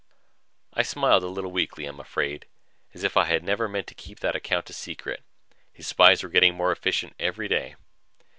[0.73, 2.47] I smiled, a little weakly, I'm afraid,
[2.95, 5.23] as if I had never meant to keep that account a secret.
[5.71, 7.75] His spies were getting more efficient every day.